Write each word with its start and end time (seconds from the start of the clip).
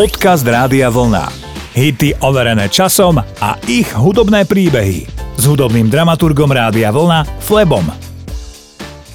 Podcast 0.00 0.48
Rádia 0.48 0.88
Vlna. 0.88 1.28
Hity 1.76 2.16
overené 2.24 2.72
časom 2.72 3.20
a 3.20 3.50
ich 3.68 3.92
hudobné 3.92 4.48
príbehy. 4.48 5.04
S 5.36 5.44
hudobným 5.44 5.92
dramaturgom 5.92 6.48
Rádia 6.48 6.88
Vlna 6.88 7.28
Flebom. 7.44 7.84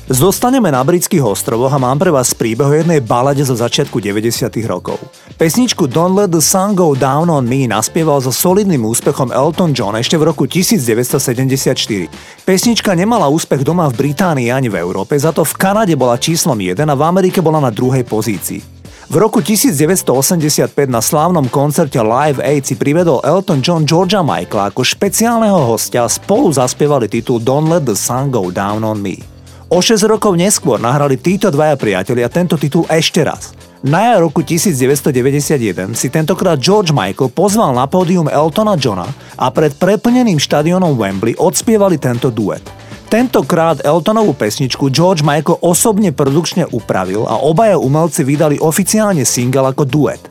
Zostaneme 0.05 0.69
na 0.69 0.85
britských 0.85 1.25
ostrovoch 1.25 1.73
a 1.73 1.81
mám 1.81 1.97
pre 1.97 2.13
vás 2.13 2.37
príbeh 2.37 2.69
o 2.69 2.77
jednej 2.77 3.01
balade 3.01 3.41
zo 3.41 3.57
začiatku 3.57 3.97
90. 3.97 4.45
rokov. 4.69 5.01
Pesničku 5.41 5.89
Don't 5.89 6.13
Let 6.13 6.29
the 6.29 6.37
Sun 6.37 6.77
Go 6.77 6.93
Down 6.93 7.33
on 7.33 7.49
Me 7.49 7.65
naspieval 7.65 8.21
so 8.21 8.29
solidným 8.29 8.85
úspechom 8.85 9.33
Elton 9.33 9.73
John 9.73 9.97
ešte 9.97 10.21
v 10.21 10.29
roku 10.29 10.45
1974. 10.45 12.45
Pesnička 12.45 12.93
nemala 12.93 13.25
úspech 13.25 13.65
doma 13.65 13.89
v 13.89 14.05
Británii 14.05 14.53
ani 14.53 14.69
v 14.69 14.85
Európe, 14.85 15.17
za 15.17 15.33
to 15.33 15.41
v 15.41 15.53
Kanade 15.57 15.97
bola 15.97 16.21
číslom 16.21 16.61
1 16.61 16.77
a 16.77 16.93
v 16.93 17.01
Amerike 17.01 17.41
bola 17.41 17.57
na 17.57 17.73
druhej 17.73 18.05
pozícii. 18.05 18.74
V 19.05 19.21
roku 19.21 19.37
1985 19.37 20.73
na 20.89 20.97
slávnom 20.97 21.45
koncerte 21.45 22.01
Live 22.01 22.41
Aid 22.41 22.65
si 22.65 22.73
privedol 22.73 23.21
Elton 23.21 23.61
John 23.61 23.85
Georgia 23.85 24.25
Michaela 24.25 24.73
ako 24.73 24.81
špeciálneho 24.81 25.61
hostia 25.61 26.09
spolu 26.09 26.49
zaspievali 26.49 27.05
titul 27.05 27.37
Don't 27.37 27.69
Let 27.69 27.85
the 27.85 27.93
Sun 27.93 28.33
Go 28.33 28.49
Down 28.49 28.81
on 28.81 28.97
Me. 28.97 29.21
O 29.69 29.77
6 29.77 30.09
rokov 30.09 30.33
neskôr 30.33 30.81
nahrali 30.81 31.21
títo 31.21 31.53
dvaja 31.53 31.77
priatelia 31.77 32.25
tento 32.33 32.57
titul 32.57 32.89
ešte 32.89 33.21
raz. 33.21 33.53
Na 33.85 34.09
jar 34.09 34.25
roku 34.25 34.41
1991 34.41 35.93
si 35.93 36.09
tentokrát 36.09 36.57
George 36.57 36.89
Michael 36.89 37.29
pozval 37.29 37.77
na 37.77 37.85
pódium 37.85 38.25
Eltona 38.25 38.73
Johna 38.73 39.05
a 39.37 39.53
pred 39.53 39.77
preplneným 39.77 40.41
štadionom 40.41 40.97
Wembley 40.97 41.37
odspievali 41.37 42.01
tento 42.01 42.33
duet. 42.33 42.65
Tentokrát 43.05 43.85
Eltonovú 43.85 44.33
pesničku 44.33 44.89
George 44.89 45.21
Michael 45.21 45.61
osobne 45.61 46.09
produkčne 46.09 46.65
upravil 46.73 47.29
a 47.29 47.37
obaja 47.37 47.77
umelci 47.77 48.25
vydali 48.25 48.57
oficiálne 48.57 49.21
single 49.21 49.69
ako 49.69 49.85
duet. 49.85 50.21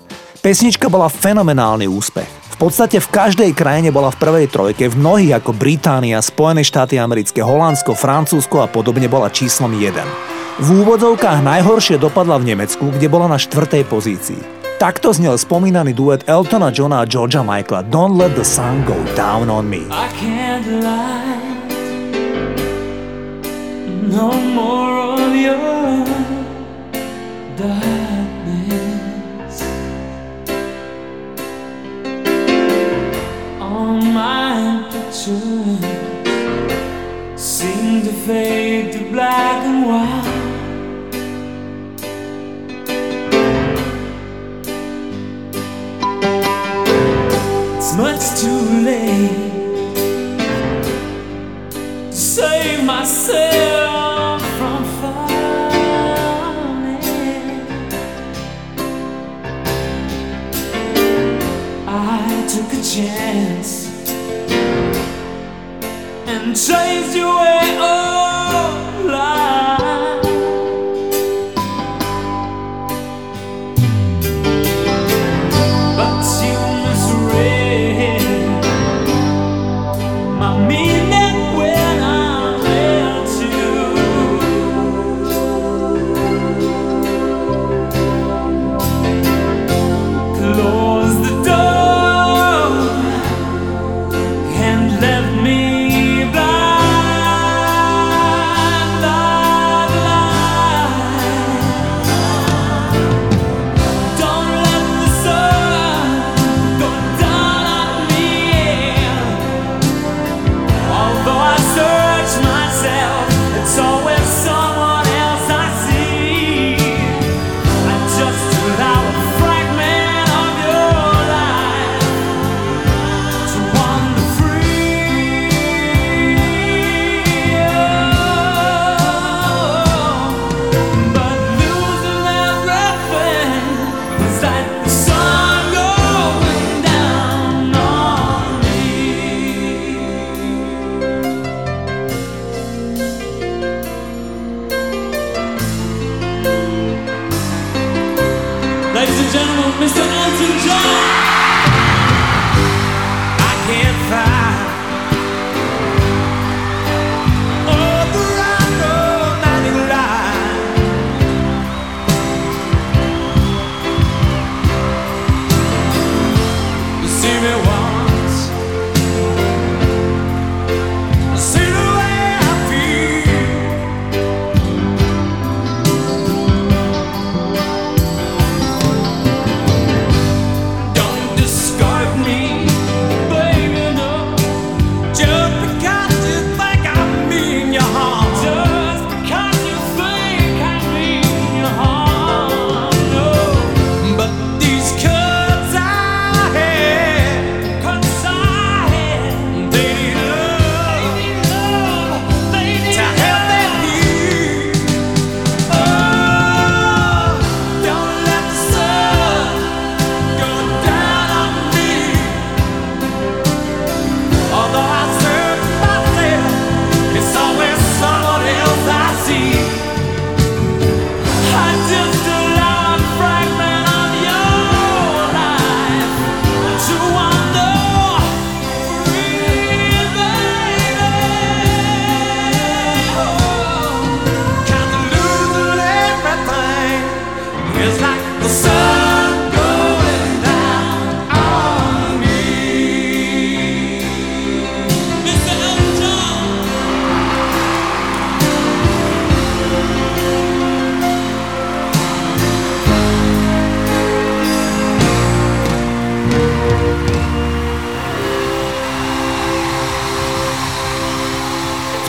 Pesnička 0.42 0.91
bola 0.91 1.06
fenomenálny 1.06 1.87
úspech. 1.87 2.28
V 2.55 2.70
podstate 2.70 3.02
v 3.02 3.09
každej 3.10 3.50
krajine 3.55 3.91
bola 3.91 4.14
v 4.14 4.20
prvej 4.20 4.47
trojke, 4.47 4.86
v 4.86 4.95
mnohých 4.95 5.42
ako 5.42 5.55
Británia, 5.55 6.22
Spojené 6.22 6.62
štáty 6.62 6.98
americké, 6.98 7.42
Holandsko, 7.42 7.98
Francúzsko 7.98 8.62
a 8.62 8.70
podobne 8.70 9.11
bola 9.11 9.27
číslom 9.30 9.75
1. 9.75 9.95
V 10.62 10.69
úvodzovkách 10.86 11.42
najhoršie 11.42 11.98
dopadla 11.98 12.39
v 12.39 12.55
Nemecku, 12.55 12.95
kde 12.95 13.11
bola 13.11 13.27
na 13.27 13.39
štvrtej 13.42 13.91
pozícii. 13.91 14.39
Takto 14.78 15.11
znel 15.11 15.34
spomínaný 15.34 15.95
duet 15.95 16.27
Eltona 16.30 16.70
Johna 16.70 17.02
a 17.02 17.08
Georgia 17.11 17.42
Michaela 17.42 17.86
Don't 17.86 18.14
Let 18.14 18.39
the 18.39 18.47
Sun 18.47 18.86
Go 18.86 18.98
Down 19.19 19.50
on 19.50 19.67
Me. 19.67 19.86
I 19.91 20.06
can't 20.14 20.67
lie. 20.83 21.44
No 24.15 24.31
more 24.31 24.98
of 25.19 25.34
your 25.34 26.05
darkness. 27.57 28.75
All 33.61 34.01
my 34.01 34.89
pictures 34.92 35.81
seem 37.37 38.03
to 38.03 38.12
fade 38.25 38.92
to 38.92 39.01
black 39.11 39.65
and 39.65 39.87
white. 39.91 40.31
It's 47.77 47.92
much 47.97 48.25
too 48.41 48.62
late 48.89 49.41
to 52.11 52.17
save 52.17 52.85
myself. 52.85 53.83
Chance 62.95 63.89
and 66.28 66.55
chased 66.55 67.17
your 67.17 67.27
way. 67.27 67.77
Oh, 67.81 68.33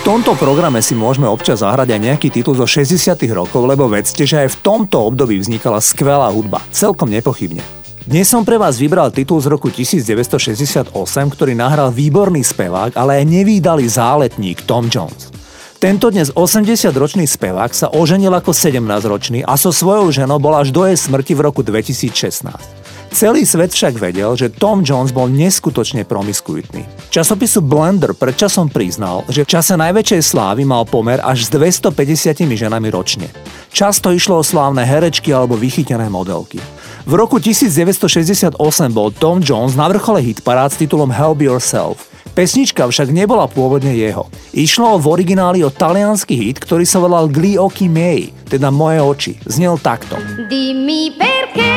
tomto 0.06 0.38
programe 0.38 0.86
si 0.86 0.94
môžeme 0.94 1.26
občas 1.26 1.66
zahrať 1.66 1.98
aj 1.98 2.00
nejaký 2.06 2.30
titul 2.30 2.54
zo 2.54 2.70
60 2.70 3.18
rokov, 3.34 3.66
lebo 3.66 3.90
vedzte, 3.90 4.22
že 4.22 4.46
aj 4.46 4.54
v 4.54 4.58
tomto 4.62 5.02
období 5.02 5.42
vznikala 5.42 5.82
skvelá 5.82 6.30
hudba. 6.30 6.62
Celkom 6.70 7.10
nepochybne. 7.10 7.66
Dnes 8.06 8.30
som 8.30 8.46
pre 8.46 8.62
vás 8.62 8.78
vybral 8.78 9.10
titul 9.10 9.42
z 9.42 9.50
roku 9.50 9.74
1968, 9.74 10.94
ktorý 11.10 11.58
nahral 11.58 11.90
výborný 11.90 12.46
spevák, 12.46 12.94
ale 12.94 13.18
aj 13.18 13.34
nevýdalý 13.34 13.90
záletník 13.90 14.62
Tom 14.70 14.94
Jones. 14.94 15.34
Tento 15.82 16.14
dnes 16.14 16.30
80-ročný 16.30 17.26
spevák 17.26 17.74
sa 17.74 17.90
oženil 17.90 18.30
ako 18.30 18.54
17-ročný 18.54 19.42
a 19.42 19.58
so 19.58 19.74
svojou 19.74 20.14
ženou 20.14 20.38
bol 20.38 20.54
až 20.54 20.70
do 20.70 20.86
jej 20.86 21.02
smrti 21.02 21.34
v 21.34 21.50
roku 21.50 21.66
2016. 21.66 22.85
Celý 23.16 23.48
svet 23.48 23.72
však 23.72 23.96
vedel, 23.96 24.36
že 24.36 24.52
Tom 24.52 24.84
Jones 24.84 25.16
bol 25.16 25.32
neskutočne 25.32 26.04
promiskuitný. 26.04 26.84
Časopisu 27.16 27.64
Blender 27.64 28.12
predčasom 28.12 28.68
priznal, 28.68 29.24
že 29.32 29.48
v 29.48 29.56
čase 29.56 29.80
najväčšej 29.80 30.36
slávy 30.36 30.68
mal 30.68 30.84
pomer 30.84 31.24
až 31.24 31.48
s 31.48 31.50
250 31.56 31.96
ženami 32.44 32.92
ročne. 32.92 33.32
Často 33.72 34.12
išlo 34.12 34.44
o 34.44 34.44
slávne 34.44 34.84
herečky 34.84 35.32
alebo 35.32 35.56
vychytené 35.56 36.12
modelky. 36.12 36.60
V 37.08 37.16
roku 37.16 37.40
1968 37.40 38.60
bol 38.92 39.16
Tom 39.16 39.40
Jones 39.40 39.80
na 39.80 39.88
vrchole 39.88 40.20
hitparád 40.20 40.76
s 40.76 40.84
titulom 40.84 41.08
Help 41.08 41.40
Yourself. 41.40 42.12
Pesnička 42.36 42.84
však 42.84 43.16
nebola 43.16 43.48
pôvodne 43.48 43.96
jeho. 43.96 44.28
Išlo 44.52 45.00
v 45.00 45.08
origináli 45.08 45.64
o 45.64 45.72
talianský 45.72 46.36
hit, 46.36 46.60
ktorý 46.60 46.84
sa 46.84 47.00
volal 47.00 47.32
Gli 47.32 47.56
occhi 47.56 47.88
miei, 47.88 48.36
teda 48.52 48.76
Moje 48.76 49.00
oči. 49.00 49.34
Znel 49.48 49.80
takto. 49.80 50.20
Dimmi 50.52 51.16
perché, 51.16 51.72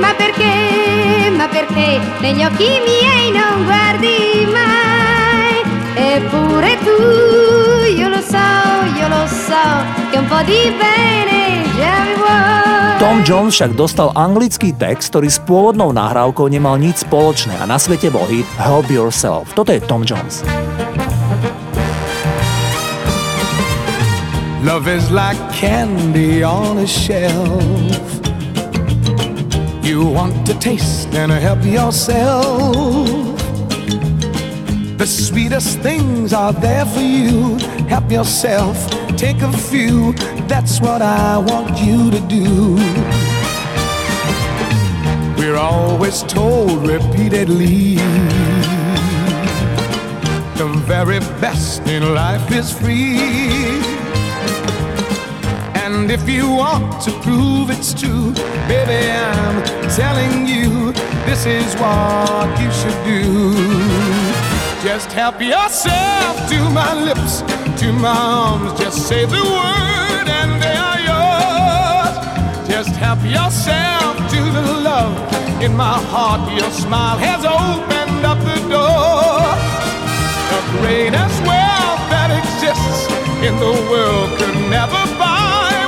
ma 0.00 0.14
perché, 0.14 1.30
ma 1.36 1.46
perché 1.48 2.00
negli 2.20 2.42
occhi 2.44 2.68
miei 2.86 3.30
non 3.30 3.64
guardi 3.64 4.46
mai. 4.50 5.62
Eppure 5.94 6.78
tu, 6.82 6.98
io 7.94 8.08
lo 8.08 8.20
so, 8.22 8.48
io 8.96 9.08
lo 9.08 9.26
so, 9.26 9.64
che 10.10 10.18
un 10.18 10.26
po' 10.26 10.42
di 10.42 10.72
bene 10.78 11.62
già 11.76 12.02
mi 12.06 12.14
vuoi. 12.14 12.98
Tom 12.98 13.22
Jones 13.22 13.54
však 13.54 13.78
dostal 13.78 14.10
anglický 14.14 14.74
text, 14.74 15.14
ktorý 15.14 15.30
s 15.30 15.38
pôvodnou 15.42 15.94
nahrávkou 15.94 16.50
nemal 16.50 16.78
nič 16.82 17.06
spoločné 17.06 17.54
a 17.58 17.64
na 17.66 17.78
svete 17.78 18.10
bol 18.10 18.26
hit 18.26 18.46
Help 18.58 18.90
Yourself. 18.90 19.54
Toto 19.54 19.70
je 19.70 19.78
Tom 19.82 20.02
Jones. 20.02 20.42
Love 24.66 24.90
is 24.90 25.06
like 25.14 25.38
candy 25.54 26.42
on 26.42 26.82
a 26.82 26.86
shelf 26.86 27.87
You 29.98 30.06
want 30.06 30.46
to 30.46 30.54
taste 30.54 31.12
and 31.12 31.32
help 31.32 31.64
yourself 31.64 33.36
The 34.96 35.04
sweetest 35.04 35.80
things 35.80 36.32
are 36.32 36.52
there 36.52 36.86
for 36.86 37.00
you. 37.00 37.56
Help 37.88 38.08
yourself, 38.08 38.76
take 39.16 39.42
a 39.42 39.52
few. 39.52 40.12
That's 40.46 40.80
what 40.80 41.02
I 41.02 41.38
want 41.38 41.80
you 41.82 42.12
to 42.12 42.20
do. 42.28 42.76
We're 45.36 45.56
always 45.56 46.22
told 46.22 46.86
repeatedly 46.86 47.96
the 50.60 50.68
very 50.86 51.18
best 51.40 51.82
in 51.88 52.14
life 52.14 52.52
is 52.52 52.72
free. 52.72 53.87
And 56.00 56.12
if 56.12 56.28
you 56.28 56.48
want 56.48 57.02
to 57.02 57.10
prove 57.26 57.70
it's 57.70 57.92
true, 57.92 58.32
baby, 58.70 59.10
I'm 59.10 59.58
telling 59.90 60.46
you 60.46 60.92
this 61.26 61.44
is 61.44 61.74
what 61.74 62.48
you 62.62 62.70
should 62.70 62.98
do. 63.04 63.52
Just 64.80 65.10
help 65.10 65.40
yourself 65.42 66.48
to 66.50 66.58
my 66.70 66.94
lips, 66.94 67.42
to 67.82 67.92
my 67.92 68.16
arms. 68.16 68.78
Just 68.78 69.08
say 69.08 69.26
the 69.26 69.42
word 69.42 70.26
and 70.40 70.62
they 70.62 70.76
are 70.88 71.00
yours. 71.10 72.14
Just 72.70 72.94
help 72.94 73.20
yourself 73.24 74.14
to 74.34 74.40
the 74.56 74.66
love 74.88 75.14
in 75.60 75.76
my 75.76 75.98
heart. 76.12 76.40
Your 76.58 76.70
smile 76.70 77.18
has 77.18 77.44
opened 77.44 78.24
up 78.24 78.38
the 78.50 78.60
door. 78.70 79.42
The 80.52 80.60
greatest 80.78 81.38
wealth 81.42 82.02
that 82.14 82.30
exists 82.38 83.10
in 83.42 83.54
the 83.58 83.74
world 83.90 84.38
could 84.38 84.54
never 84.70 85.02
buy 85.18 85.37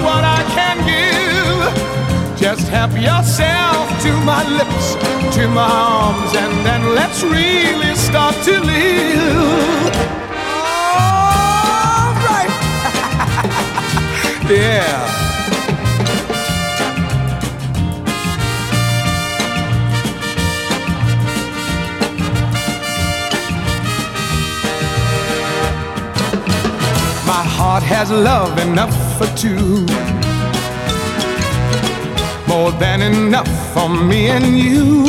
what 0.02 0.24
I 0.24 0.42
can 0.56 0.76
give. 0.90 2.38
Just 2.38 2.68
help 2.68 2.92
yourself 2.92 3.84
to 4.02 4.12
my 4.24 4.42
lips, 4.58 4.94
to 5.36 5.46
my 5.48 5.68
arms, 5.68 6.34
and 6.34 6.66
then 6.66 6.94
let's 6.94 7.22
really 7.22 7.94
start 7.94 8.34
to 8.44 8.60
live. 8.60 9.94
All 10.56 12.14
right. 12.28 12.52
yeah. 14.48 15.20
My 27.26 27.44
heart 27.44 27.82
has 27.82 28.10
love 28.10 28.58
enough 28.58 29.09
for 29.20 29.36
two 29.36 29.84
more 32.48 32.72
than 32.72 33.02
enough 33.02 33.50
for 33.74 33.86
me 33.90 34.28
and 34.28 34.58
you. 34.58 35.04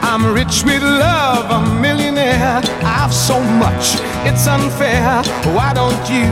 I'm 0.00 0.32
rich 0.32 0.62
with 0.62 0.82
love, 0.82 1.50
a 1.50 1.60
millionaire. 1.80 2.60
I've 2.84 3.12
so 3.12 3.40
much, 3.64 3.84
it's 4.28 4.46
unfair. 4.46 5.22
Why 5.56 5.74
don't 5.74 6.04
you 6.08 6.30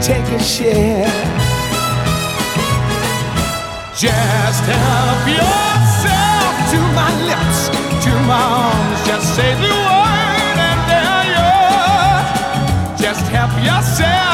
take 0.00 0.28
a 0.38 0.42
share? 0.54 1.10
Just 3.98 4.62
help 4.74 5.22
yourself 5.38 6.54
to 6.72 6.78
my 7.00 7.10
lips, 7.30 7.60
to 8.04 8.12
my 8.30 8.44
arms. 8.62 8.98
Just 9.08 9.26
say 9.34 9.50
the 9.54 9.74
word 9.90 10.56
and 10.70 10.80
there 10.90 11.24
yours. 11.34 13.00
Just 13.02 13.24
help 13.34 13.52
yourself 13.64 14.27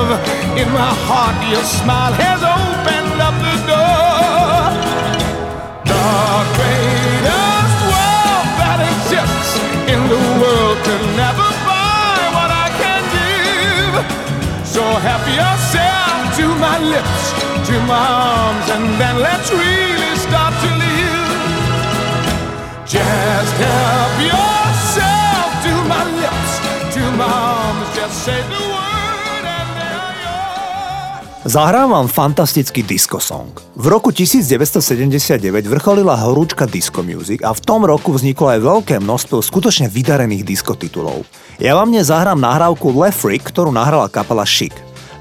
love 0.00 0.58
in 0.58 0.68
my 0.72 0.92
heart. 1.06 1.36
Your 1.52 1.64
smile 1.64 2.12
has 2.12 2.40
opened 2.42 3.18
up 3.20 3.36
the 3.46 3.56
door. 3.70 4.60
The 5.92 6.08
greatest 6.56 7.76
wealth 7.90 8.50
that 8.60 8.80
exists 8.92 9.52
in 9.92 10.00
the 10.12 10.22
world 10.40 10.76
could 10.86 11.04
never 11.24 11.48
buy 11.68 12.18
what 12.36 12.50
I 12.64 12.68
can 12.80 13.02
give. 13.16 13.94
So 14.64 14.82
help 15.08 15.24
yourself 15.40 16.18
to 16.38 16.46
my 16.64 16.76
lips, 16.94 17.22
to 17.68 17.74
my 17.92 18.06
arms, 18.36 18.66
and 18.74 18.86
then 19.00 19.16
let's 19.20 19.48
really 19.52 20.14
start 20.16 20.54
to 20.64 20.70
live. 20.84 21.28
Just 22.86 23.54
help 23.68 24.14
yourself 24.32 25.48
to 25.66 25.72
my 25.92 26.04
lips, 26.22 26.52
to 26.94 27.02
my 27.20 27.30
arms, 27.30 27.86
just 27.96 28.24
say 28.24 28.40
the 28.48 28.69
Zahrám 31.50 32.06
fantastický 32.06 32.86
disco 32.86 33.18
song. 33.18 33.50
V 33.74 33.90
roku 33.90 34.14
1979 34.14 35.42
vrcholila 35.66 36.14
horúčka 36.14 36.62
disco 36.62 37.02
music 37.02 37.42
a 37.42 37.50
v 37.50 37.58
tom 37.58 37.82
roku 37.82 38.14
vzniklo 38.14 38.54
aj 38.54 38.60
veľké 38.62 38.94
množstvo 39.02 39.42
skutočne 39.42 39.90
vydarených 39.90 40.46
disco 40.46 40.78
titulov. 40.78 41.26
Ja 41.58 41.74
vám 41.74 41.90
dnes 41.90 42.06
zahrám 42.06 42.38
nahrávku 42.38 42.94
Le 42.94 43.10
ktorú 43.42 43.74
nahrala 43.74 44.06
kapela 44.06 44.46
Chic. 44.46 44.70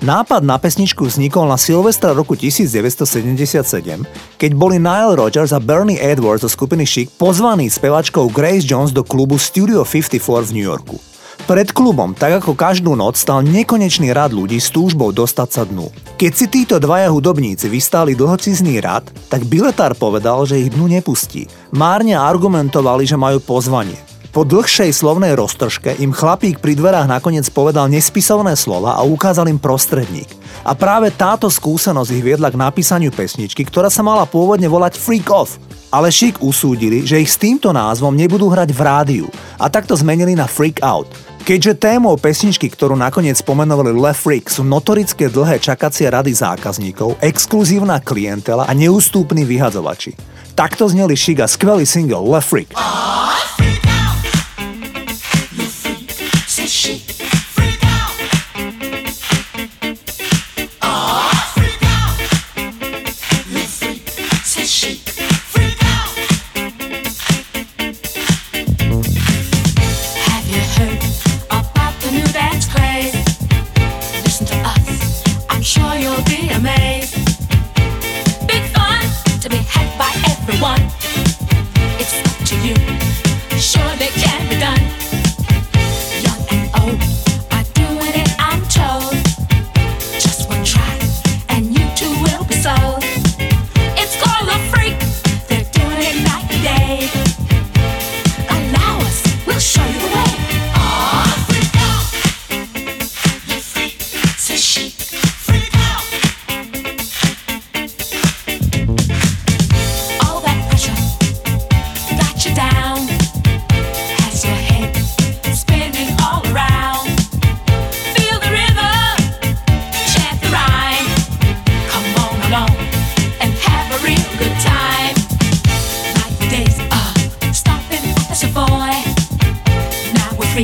Nápad 0.05 0.45
na 0.45 0.61
pesničku 0.61 1.09
vznikol 1.09 1.49
na 1.49 1.57
Silvestra 1.57 2.13
roku 2.13 2.37
1977, 2.37 4.05
keď 4.37 4.51
boli 4.53 4.77
Nile 4.77 5.17
Rodgers 5.17 5.49
a 5.49 5.57
Bernie 5.57 5.97
Edwards 5.97 6.45
zo 6.45 6.49
skupiny 6.53 6.85
Chic 6.85 7.09
pozvaní 7.09 7.73
spevačkou 7.73 8.29
Grace 8.29 8.69
Jones 8.69 8.93
do 8.93 9.01
klubu 9.01 9.41
Studio 9.41 9.81
54 9.81 10.45
v 10.45 10.61
New 10.61 10.67
Yorku. 10.69 11.08
Pred 11.49 11.73
klubom, 11.73 12.13
tak 12.13 12.45
ako 12.45 12.53
každú 12.53 12.93
noc, 12.93 13.17
stal 13.17 13.41
nekonečný 13.41 14.13
rad 14.13 14.29
ľudí 14.29 14.61
s 14.61 14.69
túžbou 14.69 15.09
dostať 15.09 15.49
sa 15.49 15.65
dnu. 15.65 15.89
Keď 16.13 16.31
si 16.37 16.45
títo 16.45 16.77
dvaja 16.77 17.09
hudobníci 17.09 17.65
vystáli 17.65 18.13
dlhocizný 18.13 18.77
rad, 18.77 19.09
tak 19.33 19.49
biletár 19.49 19.97
povedal, 19.97 20.45
že 20.45 20.61
ich 20.61 20.69
dnu 20.69 20.85
nepustí. 20.85 21.49
Márne 21.73 22.13
argumentovali, 22.13 23.09
že 23.09 23.17
majú 23.17 23.41
pozvanie. 23.41 23.97
Po 24.29 24.45
dlhšej 24.45 24.93
slovnej 24.93 25.33
roztržke 25.33 25.97
im 25.97 26.13
chlapík 26.13 26.61
pri 26.61 26.77
dverách 26.77 27.09
nakoniec 27.09 27.49
povedal 27.49 27.89
nespisovné 27.89 28.53
slova 28.53 28.93
a 28.93 29.01
ukázal 29.01 29.49
im 29.49 29.57
prostredník. 29.57 30.29
A 30.61 30.77
práve 30.77 31.09
táto 31.09 31.49
skúsenosť 31.49 32.13
ich 32.13 32.21
viedla 32.21 32.53
k 32.53 32.61
napísaniu 32.61 33.09
pesničky, 33.09 33.65
ktorá 33.65 33.89
sa 33.89 34.05
mala 34.05 34.29
pôvodne 34.29 34.69
volať 34.69 35.01
Freak 35.01 35.33
Off. 35.33 35.57
Ale 35.89 36.13
Chic 36.13 36.37
usúdili, 36.45 37.09
že 37.09 37.17
ich 37.17 37.33
s 37.33 37.41
týmto 37.41 37.73
názvom 37.73 38.13
nebudú 38.13 38.53
hrať 38.53 38.69
v 38.69 38.81
rádiu 38.85 39.25
a 39.57 39.65
takto 39.73 39.97
zmenili 39.97 40.37
na 40.37 40.45
Freak 40.45 40.85
Out. 40.85 41.09
Keďže 41.49 41.81
témou 41.81 42.13
pesničky, 42.13 42.69
ktorú 42.69 42.93
nakoniec 42.93 43.41
pomenovali 43.41 43.89
Le 43.89 44.13
Freak, 44.13 44.53
sú 44.53 44.61
notorické 44.61 45.33
dlhé 45.33 45.57
čakacie 45.57 46.05
rady 46.05 46.29
zákazníkov, 46.29 47.17
exkluzívna 47.25 47.97
klientela 48.05 48.69
a 48.69 48.73
neústupní 48.77 49.49
vyhadzovači. 49.49 50.13
Takto 50.53 50.85
zneli 50.85 51.17
Chic 51.17 51.41
a 51.41 51.49
skvelý 51.49 51.89
single 51.89 52.21
Le 52.21 52.37
Freak. 52.37 52.77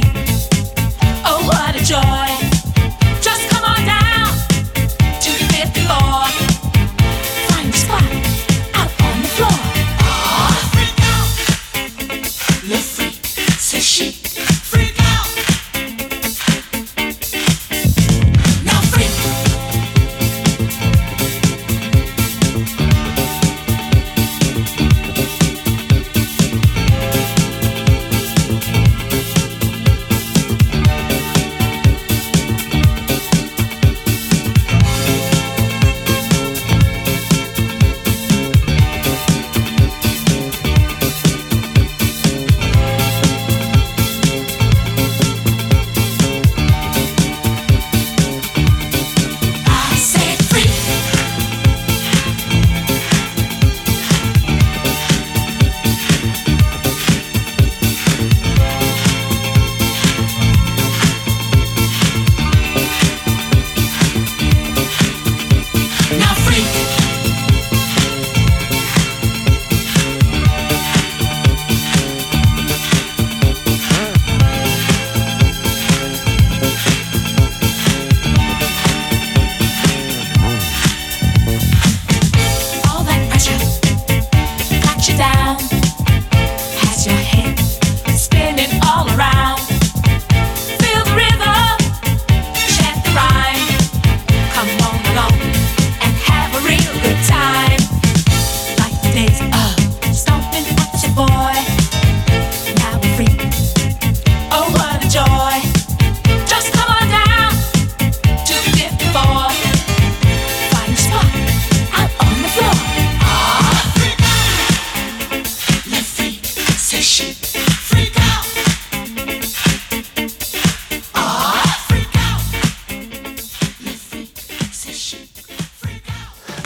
creep. 0.02 0.25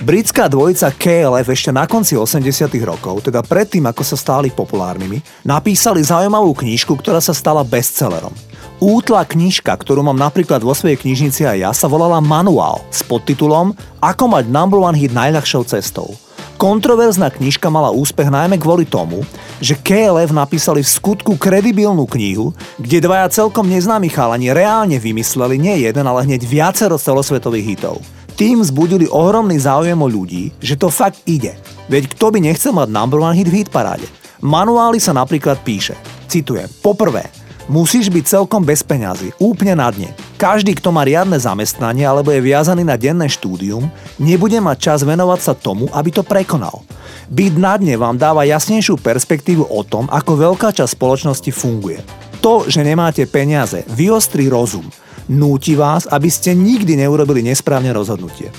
Britská 0.10 0.50
dvojica 0.50 0.90
KLF 0.90 1.54
ešte 1.54 1.70
na 1.70 1.86
konci 1.86 2.18
80 2.18 2.42
rokov, 2.82 3.30
teda 3.30 3.46
predtým, 3.46 3.86
ako 3.86 4.02
sa 4.02 4.18
stali 4.18 4.50
populárnymi, 4.50 5.22
napísali 5.46 6.02
zaujímavú 6.02 6.50
knižku, 6.58 6.98
ktorá 6.98 7.22
sa 7.22 7.30
stala 7.30 7.62
bestsellerom. 7.62 8.34
Útla 8.82 9.22
knižka, 9.22 9.70
ktorú 9.70 10.02
mám 10.02 10.18
napríklad 10.18 10.66
vo 10.66 10.74
svojej 10.74 10.98
knižnici 10.98 11.46
aj 11.46 11.58
ja, 11.62 11.70
sa 11.78 11.86
volala 11.86 12.18
Manuál 12.26 12.82
s 12.90 13.06
podtitulom 13.06 13.78
Ako 14.02 14.26
mať 14.34 14.50
number 14.50 14.82
one 14.82 14.98
hit 14.98 15.14
najľahšou 15.14 15.70
cestou. 15.70 16.18
Kontroverzná 16.58 17.30
knižka 17.30 17.70
mala 17.70 17.94
úspech 17.94 18.34
najmä 18.34 18.58
kvôli 18.58 18.90
tomu, 18.90 19.22
že 19.62 19.78
KLF 19.78 20.34
napísali 20.34 20.82
v 20.82 20.90
skutku 20.90 21.38
kredibilnú 21.38 22.10
knihu, 22.10 22.58
kde 22.82 22.98
dvaja 23.06 23.30
celkom 23.30 23.70
neznámi 23.70 24.10
chalani 24.10 24.58
reálne 24.58 24.98
vymysleli 24.98 25.62
nie 25.62 25.86
jeden, 25.86 26.10
ale 26.10 26.26
hneď 26.26 26.50
viacero 26.50 26.98
celosvetových 26.98 27.78
hitov. 27.78 28.02
Tým 28.40 28.64
zbudili 28.64 29.04
ohromný 29.12 29.60
záujem 29.60 30.00
o 30.00 30.08
ľudí, 30.08 30.56
že 30.64 30.80
to 30.80 30.88
fakt 30.88 31.20
ide. 31.28 31.60
Veď 31.92 32.16
kto 32.16 32.32
by 32.32 32.40
nechcel 32.40 32.72
mať 32.72 32.88
number 32.88 33.20
one 33.20 33.36
hit 33.36 33.52
v 33.52 33.60
hit 33.60 33.68
paráde? 33.68 34.08
Manuáli 34.40 34.96
sa 34.96 35.12
napríklad 35.12 35.60
píše, 35.60 36.00
citujem, 36.32 36.72
poprvé, 36.80 37.28
musíš 37.68 38.08
byť 38.08 38.40
celkom 38.40 38.64
bez 38.64 38.80
peňazí, 38.80 39.36
úplne 39.44 39.76
na 39.76 39.92
dne. 39.92 40.16
Každý, 40.40 40.72
kto 40.80 40.88
má 40.96 41.04
riadne 41.04 41.36
zamestnanie 41.36 42.08
alebo 42.08 42.32
je 42.32 42.40
viazaný 42.40 42.88
na 42.88 42.96
denné 42.96 43.28
štúdium, 43.28 43.92
nebude 44.16 44.56
mať 44.64 44.78
čas 44.80 45.00
venovať 45.04 45.40
sa 45.44 45.52
tomu, 45.52 45.92
aby 45.92 46.08
to 46.08 46.24
prekonal. 46.24 46.88
Byť 47.28 47.54
na 47.60 47.76
dne 47.76 48.00
vám 48.00 48.16
dáva 48.16 48.48
jasnejšiu 48.48 49.04
perspektívu 49.04 49.68
o 49.68 49.84
tom, 49.84 50.08
ako 50.08 50.56
veľká 50.56 50.72
časť 50.72 50.96
spoločnosti 50.96 51.52
funguje. 51.52 52.00
To, 52.40 52.64
že 52.72 52.88
nemáte 52.88 53.28
peniaze, 53.28 53.84
vyostrí 53.92 54.48
rozum 54.48 54.88
núti 55.30 55.78
vás, 55.78 56.10
aby 56.10 56.28
ste 56.28 56.58
nikdy 56.58 56.98
neurobili 56.98 57.46
nesprávne 57.46 57.94
rozhodnutie. 57.94 58.50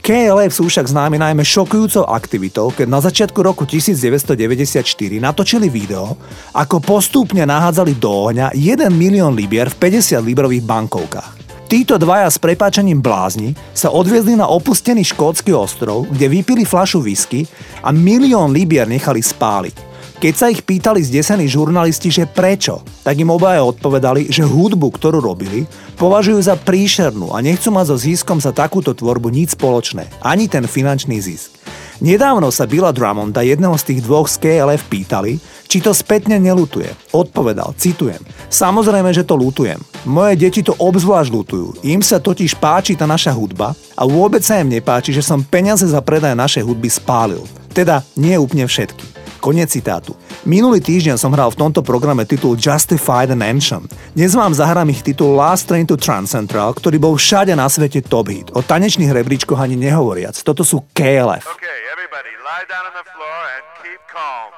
KLF 0.00 0.56
sú 0.56 0.72
však 0.72 0.88
známi 0.88 1.20
najmä 1.20 1.44
šokujúcou 1.44 2.08
aktivitou, 2.08 2.72
keď 2.72 2.86
na 2.88 3.00
začiatku 3.04 3.44
roku 3.44 3.68
1994 3.68 4.80
natočili 5.20 5.68
video, 5.68 6.16
ako 6.56 6.80
postupne 6.80 7.44
nahádzali 7.44 7.92
do 8.00 8.08
ohňa 8.08 8.56
1 8.56 8.88
milión 8.88 9.36
libier 9.36 9.68
v 9.68 10.00
50 10.00 10.24
librových 10.24 10.64
bankovkách. 10.64 11.30
Títo 11.68 12.00
dvaja 12.00 12.32
s 12.32 12.40
prepáčením 12.40 13.04
blázni 13.04 13.52
sa 13.76 13.92
odviezli 13.92 14.40
na 14.40 14.48
opustený 14.48 15.04
škótsky 15.12 15.52
ostrov, 15.52 16.08
kde 16.08 16.32
vypili 16.32 16.64
flašu 16.64 17.04
whisky 17.04 17.44
a 17.84 17.92
milión 17.92 18.56
libier 18.56 18.88
nechali 18.88 19.20
spáliť. 19.20 19.87
Keď 20.18 20.34
sa 20.34 20.50
ich 20.50 20.66
pýtali 20.66 20.98
zdesení 20.98 21.46
žurnalisti, 21.46 22.10
že 22.10 22.26
prečo, 22.26 22.82
tak 23.06 23.22
im 23.22 23.30
obaja 23.30 23.62
odpovedali, 23.62 24.26
že 24.26 24.42
hudbu, 24.42 24.90
ktorú 24.90 25.22
robili, 25.22 25.62
považujú 25.94 26.42
za 26.42 26.58
príšernú 26.58 27.30
a 27.30 27.38
nechcú 27.38 27.70
mať 27.70 27.94
so 27.94 27.96
ziskom 28.02 28.42
za 28.42 28.50
takúto 28.50 28.98
tvorbu 28.98 29.30
nič 29.30 29.54
spoločné, 29.54 30.10
ani 30.18 30.50
ten 30.50 30.66
finančný 30.66 31.22
zisk. 31.22 31.54
Nedávno 32.02 32.50
sa 32.50 32.66
Billa 32.66 32.90
Drummonda, 32.90 33.46
jedného 33.46 33.78
z 33.78 33.94
tých 33.94 34.00
dvoch 34.02 34.26
z 34.26 34.42
KLF, 34.42 34.90
pýtali, 34.90 35.38
či 35.70 35.78
to 35.78 35.94
spätne 35.94 36.42
nelutuje. 36.42 36.90
Odpovedal, 37.14 37.78
citujem, 37.78 38.18
samozrejme, 38.50 39.14
že 39.14 39.22
to 39.22 39.38
lutujem. 39.38 39.78
Moje 40.02 40.34
deti 40.34 40.66
to 40.66 40.74
obzvlášť 40.82 41.30
lutujú. 41.30 41.78
Im 41.86 42.02
sa 42.02 42.18
totiž 42.18 42.58
páči 42.58 42.98
tá 42.98 43.06
naša 43.06 43.30
hudba 43.30 43.70
a 43.94 44.02
vôbec 44.02 44.42
sa 44.42 44.58
im 44.58 44.66
nepáči, 44.66 45.14
že 45.14 45.22
som 45.22 45.46
peniaze 45.46 45.86
za 45.86 46.02
predaj 46.02 46.34
našej 46.34 46.66
hudby 46.66 46.90
spálil. 46.90 47.46
Teda 47.70 48.02
nie 48.18 48.34
úplne 48.34 48.66
všetky. 48.66 49.17
Konec 49.48 49.72
citátu. 49.72 50.12
Minulý 50.44 50.84
týždeň 50.84 51.16
som 51.16 51.32
hral 51.32 51.48
v 51.48 51.56
tomto 51.56 51.80
programe 51.80 52.28
titul 52.28 52.52
Justified 52.60 53.32
and 53.32 53.40
Ancient. 53.40 53.88
Dnes 54.12 54.36
vám 54.36 54.52
zahrám 54.52 54.92
ich 54.92 55.00
titul 55.00 55.32
Last 55.32 55.72
Train 55.72 55.88
to 55.88 55.96
Trans 55.96 56.28
Central, 56.28 56.76
ktorý 56.76 57.00
bol 57.00 57.16
všade 57.16 57.56
na 57.56 57.64
svete 57.64 58.04
top 58.04 58.28
hit. 58.28 58.52
O 58.52 58.60
tanečných 58.60 59.08
rebríčkoch 59.08 59.56
ani 59.56 59.80
nehovoriac. 59.80 60.36
Toto 60.44 60.68
sú 60.68 60.84
KLF. 60.92 61.48
Okay, 61.48 61.78
everybody, 61.88 62.28
lie 62.44 62.64
down 62.68 62.92
on 62.92 62.92
the 62.92 63.06
floor 63.08 63.40
and 63.56 63.64
keep 63.80 64.00
calm. 64.12 64.52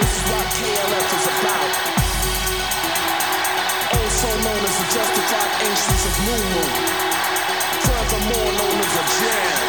This 0.00 0.08
is 0.08 0.24
what 0.32 0.46
KLF 0.56 1.08
is 1.20 1.26
about. 1.36 1.72
Also 3.92 4.28
known 4.40 4.62
as 4.64 4.74
the 4.80 4.88
justified 4.88 5.52
ancients 5.68 6.04
of 6.08 6.14
Moon 6.24 6.44
Moon. 6.56 6.72
Furthermore 7.84 8.50
known 8.56 8.76
as 8.80 8.94
a 8.96 9.04
jazz. 9.20 9.63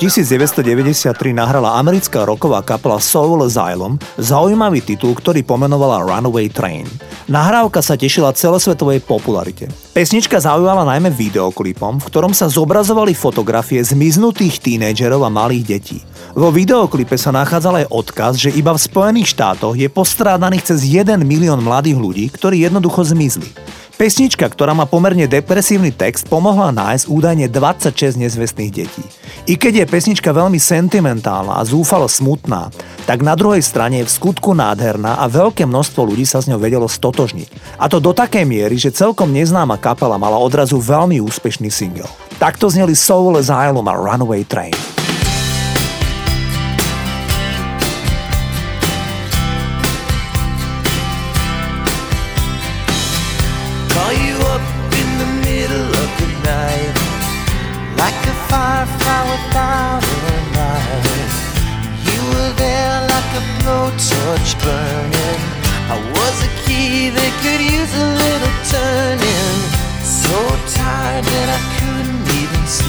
Roku 0.00 0.08
1993 0.08 1.36
nahrala 1.36 1.76
americká 1.76 2.24
roková 2.24 2.64
kapela 2.64 2.96
Soul 2.96 3.44
Asylum 3.44 4.00
zaujímavý 4.16 4.80
titul, 4.80 5.12
ktorý 5.12 5.44
pomenovala 5.44 6.00
Runaway 6.08 6.48
Train. 6.48 6.88
Nahrávka 7.28 7.84
sa 7.84 8.00
tešila 8.00 8.32
celosvetovej 8.32 9.04
popularite. 9.04 9.68
Pesnička 9.92 10.40
zaujímala 10.40 10.88
najmä 10.88 11.12
videoklipom, 11.12 12.00
v 12.00 12.08
ktorom 12.08 12.32
sa 12.32 12.48
zobrazovali 12.48 13.12
fotografie 13.12 13.84
zmiznutých 13.84 14.64
tínedžerov 14.64 15.20
a 15.20 15.28
malých 15.28 15.64
detí. 15.68 16.00
Vo 16.32 16.48
videoklipe 16.48 17.20
sa 17.20 17.28
nachádzal 17.36 17.84
aj 17.84 17.86
odkaz, 17.92 18.32
že 18.40 18.56
iba 18.56 18.72
v 18.72 18.80
Spojených 18.80 19.36
štátoch 19.36 19.76
je 19.76 19.92
postrádaných 19.92 20.64
cez 20.72 20.80
1 20.88 21.20
milión 21.28 21.60
mladých 21.60 22.00
ľudí, 22.00 22.24
ktorí 22.32 22.64
jednoducho 22.64 23.04
zmizli. 23.04 23.52
Pesnička, 24.00 24.48
ktorá 24.48 24.72
má 24.72 24.88
pomerne 24.88 25.28
depresívny 25.28 25.92
text, 25.92 26.24
pomohla 26.24 26.72
nájsť 26.72 27.04
údajne 27.04 27.52
26 27.52 28.16
nezvestných 28.16 28.72
detí. 28.72 29.04
I 29.44 29.60
keď 29.60 29.84
je 29.84 29.90
pesnička 29.92 30.32
veľmi 30.32 30.56
sentimentálna 30.56 31.60
a 31.60 31.62
zúfalo 31.68 32.08
smutná, 32.08 32.72
tak 33.04 33.20
na 33.20 33.36
druhej 33.36 33.60
strane 33.60 34.00
je 34.00 34.08
v 34.08 34.14
skutku 34.16 34.56
nádherná 34.56 35.20
a 35.20 35.28
veľké 35.28 35.68
množstvo 35.68 36.00
ľudí 36.00 36.24
sa 36.24 36.40
s 36.40 36.48
ňou 36.48 36.56
vedelo 36.56 36.88
stotožniť. 36.88 37.76
A 37.76 37.92
to 37.92 38.00
do 38.00 38.16
takej 38.16 38.48
miery, 38.48 38.80
že 38.80 38.88
celkom 38.88 39.36
neznáma 39.36 39.76
kapela 39.76 40.16
mala 40.16 40.40
odrazu 40.40 40.80
veľmi 40.80 41.20
úspešný 41.20 41.68
single. 41.68 42.08
Takto 42.40 42.72
zneli 42.72 42.96
Soul 42.96 43.36
Asylum 43.36 43.84
a 43.84 43.92
Runaway 43.92 44.48
Train. 44.48 44.72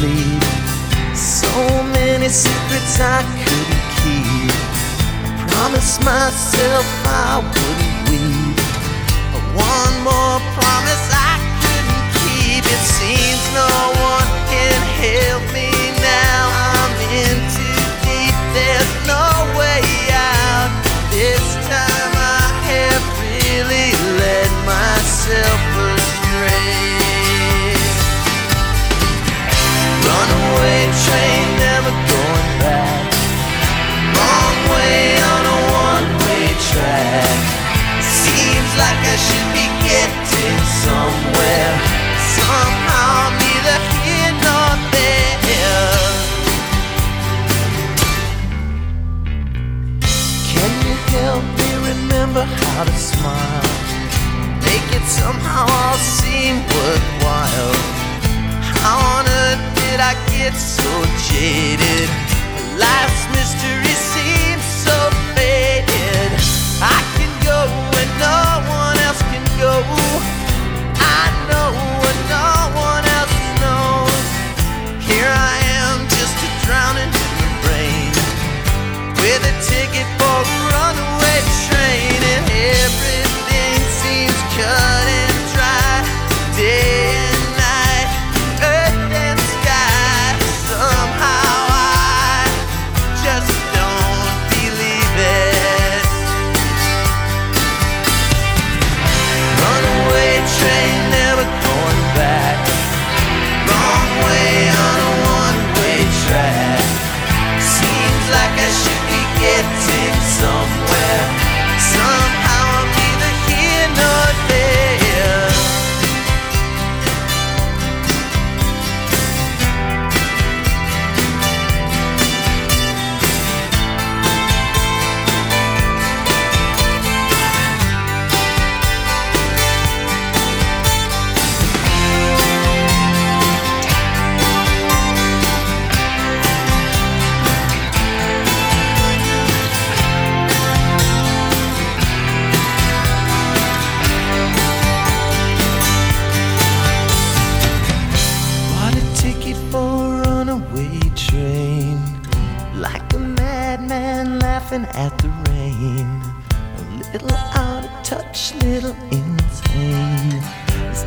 Sleep. 0.02 0.42
So 1.14 1.54
many 1.94 2.28
secrets 2.30 3.00
I 3.00 3.22
couldn't 3.46 3.88
keep. 4.02 4.50
I 5.26 5.46
promised 5.52 6.00
myself 6.04 6.86
I 7.06 7.38
wouldn't 7.54 7.98
weep. 8.10 8.58
But 9.34 9.46
one 9.74 9.96
more 10.10 10.40
promise 10.58 11.06
I 11.30 11.34
couldn't 11.62 12.06
keep. 12.22 12.64
It 12.76 12.84
seems 12.98 13.44
no 13.62 13.74
one 14.12 14.30
can 14.50 14.80
help 15.04 15.44
me 15.54 15.71
how 52.82 52.86
to 52.86 52.98
smile? 52.98 53.62
Make 54.66 54.90
it 54.90 55.06
somehow 55.06 55.66
all 55.70 55.98
seem 55.98 56.56
worthwhile. 56.74 57.74
How 58.74 58.98
on 59.18 59.26
earth 59.28 59.62
did 59.78 60.00
I 60.00 60.14
get 60.34 60.54
so 60.56 60.90
jaded? 61.30 62.10
Life's 62.82 63.26
mystery 63.38 63.94
seems 64.14 64.66
so 64.66 64.98
faded. 65.38 66.30
I 66.82 67.00
can 67.18 67.32
go 67.46 67.60
where 67.92 68.10
no 68.18 68.61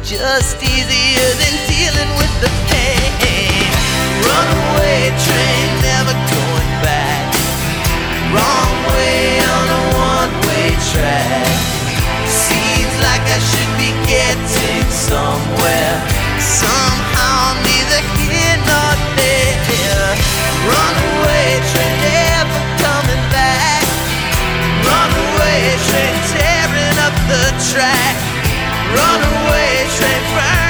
just 0.04 0.62
easier 0.62 1.30
than 1.40 1.54
dealing 1.64 2.12
with 2.20 2.34
the 2.44 2.52
pain. 2.68 3.64
Runaway 4.20 5.08
train, 5.16 5.68
never 5.80 6.12
going 6.28 6.72
back. 6.84 7.32
Wrong 8.28 8.74
way 8.92 9.40
on 9.40 9.64
a 9.64 9.82
one 9.96 10.32
way 10.44 10.76
track. 10.92 11.48
Seems 12.28 12.94
like 13.00 13.24
I 13.32 13.40
should 13.48 13.72
be 13.80 13.96
getting 14.04 14.84
somewhere. 14.92 15.96
Somehow 16.36 17.56
neither 17.64 18.04
here 18.20 18.60
nor 18.68 18.92
there. 19.16 19.56
Runaway 20.68 21.64
train 21.72 21.96
never 22.04 22.60
coming 22.76 23.24
back. 23.32 23.80
Runaway 24.84 25.80
train 25.88 26.14
tearing 26.28 26.98
up 27.00 27.16
the 27.24 27.44
track. 27.72 28.33
Runaway 28.94 29.88
train 29.96 30.63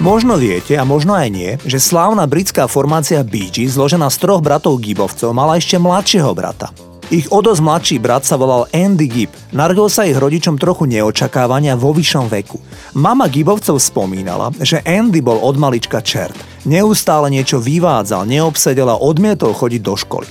Možno 0.00 0.40
viete, 0.40 0.80
a 0.80 0.84
možno 0.88 1.12
aj 1.12 1.28
nie, 1.28 1.60
že 1.68 1.76
slávna 1.76 2.24
britská 2.24 2.64
formácia 2.72 3.20
Bee 3.20 3.52
Gees, 3.52 3.76
zložená 3.76 4.08
z 4.08 4.16
troch 4.16 4.40
bratov 4.40 4.80
Gibbovcov, 4.80 5.36
mala 5.36 5.60
ešte 5.60 5.76
mladšieho 5.76 6.32
brata. 6.32 6.72
Ich 7.12 7.28
o 7.28 7.44
dosť 7.44 7.60
mladší 7.60 7.96
brat 8.00 8.24
sa 8.24 8.40
volal 8.40 8.64
Andy 8.72 9.04
Gibb. 9.04 9.36
Narodil 9.52 9.92
sa 9.92 10.08
ich 10.08 10.16
rodičom 10.16 10.56
trochu 10.56 10.88
neočakávania 10.88 11.76
vo 11.76 11.92
vyššom 11.92 12.32
veku. 12.32 12.56
Mama 12.96 13.28
Gibbovcov 13.28 13.76
spomínala, 13.76 14.48
že 14.64 14.80
Andy 14.88 15.20
bol 15.20 15.36
od 15.36 15.60
malička 15.60 16.00
čert. 16.00 16.32
Neustále 16.64 17.28
niečo 17.28 17.60
vyvádzal, 17.60 18.24
neobsedel 18.24 18.88
a 18.88 18.96
odmietol 18.96 19.52
chodiť 19.52 19.82
do 19.84 20.00
školy. 20.00 20.28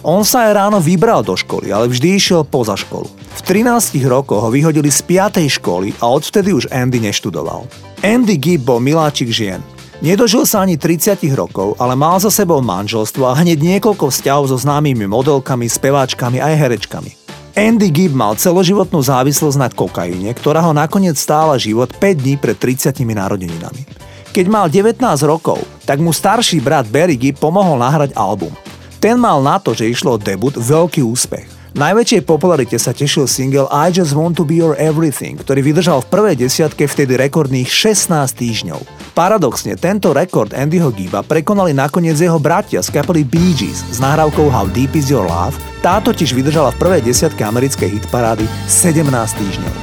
On 0.00 0.24
sa 0.24 0.48
aj 0.48 0.56
ráno 0.56 0.80
vybral 0.80 1.20
do 1.20 1.36
školy, 1.36 1.68
ale 1.68 1.92
vždy 1.92 2.16
išiel 2.16 2.48
poza 2.48 2.72
školu. 2.72 3.19
V 3.40 3.56
13 3.56 4.04
rokoch 4.04 4.44
ho 4.44 4.52
vyhodili 4.52 4.92
z 4.92 5.00
5. 5.00 5.40
školy 5.48 5.96
a 6.04 6.12
odvtedy 6.12 6.52
už 6.52 6.68
Andy 6.68 7.00
neštudoval. 7.00 7.64
Andy 8.04 8.36
Gibb 8.36 8.68
bol 8.68 8.84
miláčik 8.84 9.32
žien. 9.32 9.64
Nedožil 10.04 10.44
sa 10.44 10.60
ani 10.60 10.76
30 10.76 11.24
rokov, 11.32 11.72
ale 11.80 11.96
mal 11.96 12.20
za 12.20 12.28
sebou 12.28 12.60
manželstvo 12.60 13.24
a 13.24 13.32
hneď 13.40 13.64
niekoľko 13.64 14.12
vzťahov 14.12 14.52
so 14.52 14.60
známymi 14.60 15.08
modelkami, 15.08 15.72
speváčkami 15.72 16.36
aj 16.36 16.52
herečkami. 16.52 17.10
Andy 17.56 17.88
Gibb 17.88 18.12
mal 18.12 18.36
celoživotnú 18.36 19.00
závislosť 19.00 19.56
na 19.56 19.72
kokaine, 19.72 20.28
ktorá 20.36 20.60
ho 20.60 20.76
nakoniec 20.76 21.16
stála 21.16 21.56
život 21.56 21.96
5 21.96 22.20
dní 22.20 22.36
pred 22.36 22.60
30 22.60 22.92
narodeninami. 22.92 23.88
Keď 24.36 24.46
mal 24.52 24.68
19 24.68 25.00
rokov, 25.24 25.64
tak 25.88 25.96
mu 25.96 26.12
starší 26.12 26.60
brat 26.60 26.84
Barry 26.92 27.16
Gibb 27.16 27.40
pomohol 27.40 27.80
nahrať 27.80 28.12
album. 28.20 28.52
Ten 29.00 29.16
mal 29.16 29.40
na 29.40 29.56
to, 29.56 29.72
že 29.72 29.88
išlo 29.88 30.16
o 30.16 30.20
debut, 30.20 30.52
veľký 30.52 31.00
úspech. 31.00 31.59
Najväčšej 31.70 32.26
popularite 32.26 32.74
sa 32.82 32.90
tešil 32.90 33.30
single 33.30 33.70
I 33.70 33.94
Just 33.94 34.18
Want 34.18 34.34
to 34.34 34.42
Be 34.42 34.58
Your 34.58 34.74
Everything, 34.74 35.38
ktorý 35.38 35.62
vydržal 35.62 36.02
v 36.02 36.10
prvej 36.10 36.34
desiatke 36.34 36.90
vtedy 36.90 37.14
rekordných 37.14 37.70
16 37.70 38.10
týždňov. 38.34 38.82
Paradoxne, 39.14 39.78
tento 39.78 40.10
rekord 40.10 40.50
Andyho 40.50 40.90
Giba 40.90 41.22
prekonali 41.22 41.70
nakoniec 41.70 42.18
jeho 42.18 42.42
bratia 42.42 42.82
z 42.82 42.90
kapely 42.90 43.22
Bee 43.22 43.54
Gees 43.54 43.86
s 43.86 44.02
nahrávkou 44.02 44.50
How 44.50 44.66
Deep 44.66 44.98
Is 44.98 45.14
Your 45.14 45.30
Love, 45.30 45.54
tá 45.78 46.02
totiž 46.02 46.34
vydržala 46.34 46.74
v 46.74 46.80
prvej 46.82 47.06
desiatke 47.06 47.46
americkej 47.46 48.02
hitparády 48.02 48.50
17 48.66 49.06
týždňov. 49.14 49.74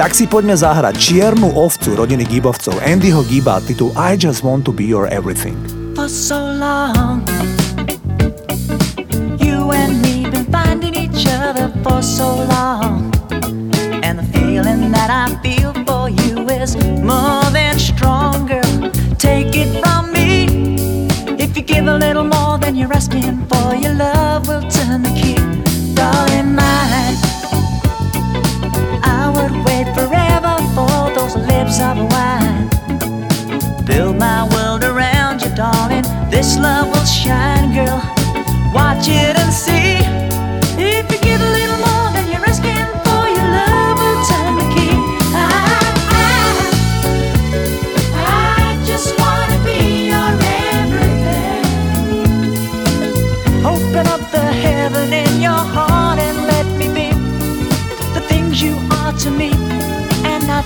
Tak 0.00 0.16
si 0.16 0.24
poďme 0.24 0.56
zahrať 0.56 0.96
čiernu 0.96 1.52
ovcu 1.60 1.92
rodiny 1.92 2.24
Gibovcov 2.24 2.80
Andyho 2.80 3.20
Giba 3.28 3.60
titul 3.60 3.92
I 4.00 4.16
Just 4.16 4.40
Want 4.40 4.64
to 4.64 4.72
Be 4.72 4.88
Your 4.88 5.12
Everything. 5.12 5.60
For 5.92 6.08
so 6.08 6.40
long, 6.40 7.22
finding 10.54 10.94
each 10.94 11.26
other 11.26 11.66
for 11.82 12.00
so 12.00 12.28
long. 12.54 13.12
And 14.06 14.14
the 14.20 14.26
feeling 14.34 14.92
that 14.96 15.10
I 15.10 15.26
feel 15.44 15.72
for 15.86 16.04
you 16.20 16.48
is 16.48 16.76
more 17.10 17.44
than 17.58 17.74
stronger. 17.90 18.62
Take 19.18 19.52
it 19.62 19.70
from 19.82 20.12
me. 20.12 20.30
If 21.44 21.56
you 21.56 21.62
give 21.62 21.86
a 21.88 21.98
little 21.98 22.28
more 22.36 22.56
than 22.62 22.76
you're 22.76 22.94
asking 23.00 23.36
for, 23.48 23.74
your 23.74 23.94
love 23.94 24.46
will 24.46 24.66
turn 24.76 25.02
the 25.02 25.14
key. 25.20 25.38
Darling, 25.98 26.50
mine. 26.60 27.16
I 29.18 29.22
would 29.34 29.54
wait 29.66 29.86
forever 29.98 30.54
for 30.76 30.98
those 31.16 31.34
lips 31.50 31.76
of 31.88 31.96
wine. 32.12 32.68
Build 33.90 34.16
my 34.28 34.40
world 34.54 34.84
around 34.84 35.42
you, 35.42 35.50
darling. 35.56 36.06
This 36.30 36.56
love 36.56 36.86
will 36.92 37.08
shine, 37.22 37.74
girl. 37.74 38.00
Watch 38.72 39.08
it 39.08 39.34
and 39.42 39.52
see. 39.52 39.93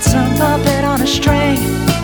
Some 0.09 0.35
puppet 0.37 0.83
on 0.83 1.01
a 1.01 1.07
string. 1.07 1.98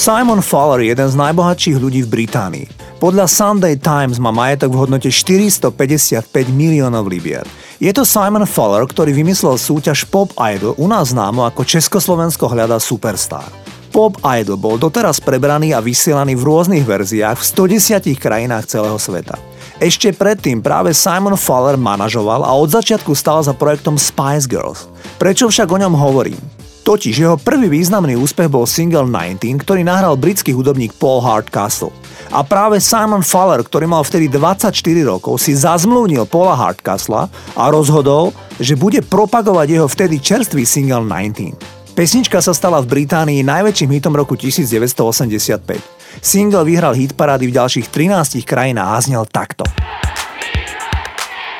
Simon 0.00 0.40
Fowler 0.40 0.80
je 0.80 0.96
jeden 0.96 1.12
z 1.12 1.12
najbohatších 1.12 1.76
ľudí 1.76 2.00
v 2.08 2.24
Británii. 2.24 2.96
Podľa 3.04 3.28
Sunday 3.28 3.76
Times 3.76 4.16
má 4.16 4.32
majetok 4.32 4.72
v 4.72 4.80
hodnote 4.80 5.12
455 5.12 6.24
miliónov 6.48 7.04
libier. 7.04 7.44
Je 7.76 7.92
to 7.92 8.08
Simon 8.08 8.48
Fowler, 8.48 8.88
ktorý 8.88 9.12
vymyslel 9.12 9.60
súťaž 9.60 10.08
Pop 10.08 10.32
Idol, 10.40 10.72
u 10.80 10.88
nás 10.88 11.12
známo 11.12 11.44
ako 11.44 11.68
Československo 11.68 12.48
hľadá 12.48 12.80
superstar. 12.80 13.44
Pop 13.92 14.16
Idol 14.24 14.56
bol 14.56 14.80
doteraz 14.80 15.20
prebraný 15.20 15.76
a 15.76 15.84
vysielaný 15.84 16.32
v 16.32 16.48
rôznych 16.48 16.88
verziách 16.88 17.36
v 17.36 17.76
110 17.76 18.16
krajinách 18.16 18.72
celého 18.72 18.96
sveta. 18.96 19.36
Ešte 19.84 20.16
predtým 20.16 20.64
práve 20.64 20.96
Simon 20.96 21.36
Fowler 21.36 21.76
manažoval 21.76 22.48
a 22.48 22.56
od 22.56 22.72
začiatku 22.72 23.12
stal 23.12 23.44
za 23.44 23.52
projektom 23.52 24.00
Spice 24.00 24.48
Girls. 24.48 24.88
Prečo 25.20 25.52
však 25.52 25.68
o 25.68 25.76
ňom 25.76 25.92
hovorím? 25.92 26.59
Totiž 26.80 27.14
jeho 27.20 27.36
prvý 27.36 27.68
významný 27.68 28.16
úspech 28.16 28.48
bol 28.48 28.64
single 28.64 29.04
19, 29.04 29.60
ktorý 29.60 29.84
nahral 29.84 30.16
britský 30.16 30.56
hudobník 30.56 30.96
Paul 30.96 31.20
Hardcastle. 31.20 31.92
A 32.30 32.40
práve 32.46 32.80
Simon 32.80 33.26
Fowler, 33.26 33.60
ktorý 33.60 33.90
mal 33.90 34.06
vtedy 34.06 34.30
24 34.30 34.72
rokov, 35.02 35.42
si 35.42 35.52
zazmluvnil 35.52 36.30
Paula 36.30 36.54
Hardcastle 36.54 37.26
a 37.58 37.64
rozhodol, 37.68 38.30
že 38.56 38.78
bude 38.78 39.02
propagovať 39.02 39.66
jeho 39.66 39.88
vtedy 39.90 40.22
čerstvý 40.22 40.62
single 40.62 41.04
19. 41.04 41.90
Pesnička 41.92 42.38
sa 42.38 42.54
stala 42.54 42.78
v 42.80 42.86
Británii 42.86 43.42
najväčším 43.42 43.90
hitom 43.98 44.14
roku 44.14 44.38
1985. 44.38 46.22
Single 46.22 46.64
vyhral 46.64 46.94
hit 46.94 47.18
parády 47.18 47.50
v 47.50 47.56
ďalších 47.58 47.90
13 47.90 48.46
krajinách 48.46 48.90
a 48.94 48.98
znel 49.02 49.24
takto. 49.26 49.66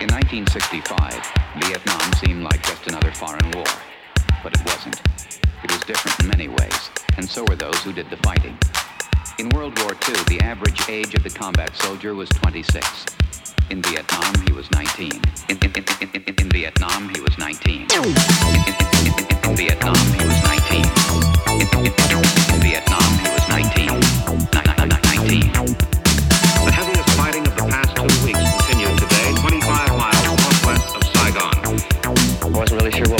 In 0.01 0.09
1965, 0.09 1.61
Vietnam 1.61 2.01
seemed 2.23 2.47
like 2.47 2.63
just 2.65 2.87
another 2.89 3.13
foreign 3.13 3.51
war. 3.53 3.90
But 4.43 4.59
it 4.59 4.65
wasn't. 4.67 5.01
It 5.63 5.71
was 5.71 5.81
different 5.81 6.21
in 6.21 6.29
many 6.29 6.49
ways, 6.49 6.91
and 7.17 7.29
so 7.29 7.45
were 7.45 7.57
those 7.57 7.77
who 7.83 7.93
did 7.93 8.09
the 8.11 8.17
fighting. 8.19 8.57
In 9.39 9.49
World 9.51 9.79
War 9.81 9.93
II, 9.93 10.15
the 10.29 10.41
average 10.43 10.89
age 10.89 11.15
of 11.15 11.23
the 11.23 11.31
combat 11.31 11.77
soldier 11.77 12.15
was 12.15 12.29
26. 12.31 13.05
In 13.71 13.83
Vietnam, 13.83 14.35
he 14.47 14.53
was 14.53 14.71
19. 14.71 15.13
In, 15.49 15.59
in, 15.59 15.85
in, 16.01 16.25
in 16.39 16.51
Vietnam, 16.51 17.11
he 17.15 17.21
was 17.21 17.37
19. 17.39 17.83
In 17.83 19.57
Vietnam, 19.57 19.97
he 20.17 20.25
was 20.25 20.43
19. 20.43 20.85
In, 21.61 21.69
in, 21.79 21.93
in 22.55 22.61
Vietnam, 22.61 23.11
he 23.21 23.29
was 23.29 23.49
19. 23.49 23.81
19. 25.21 25.53
The 26.65 26.73
heaviest 26.73 27.11
fighting 27.11 27.47
of 27.47 27.55
the 27.57 27.67
past 27.69 27.95
two 27.95 28.09
weeks 28.25 28.41
continued 28.67 28.99
today, 28.99 29.35
25 29.37 29.99
miles 29.99 30.25
northwest 30.25 30.97
of 30.97 31.03
Saigon. 31.13 31.55
I 32.43 32.59
wasn't 32.59 32.81
really 32.81 32.93
sure 32.93 33.09
what 33.09 33.20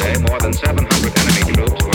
Today 0.00 0.18
more 0.28 0.38
than 0.40 0.52
700 0.52 1.18
enemy 1.18 1.52
troops 1.52 1.89